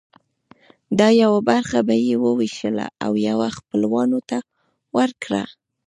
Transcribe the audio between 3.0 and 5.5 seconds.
او یوه خپلوانو ته ورکړه.